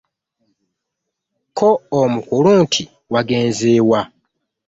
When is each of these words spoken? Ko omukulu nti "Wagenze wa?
Ko 1.57 1.69
omukulu 1.99 2.49
nti 2.61 2.83
"Wagenze 3.13 3.71
wa? 3.89 4.01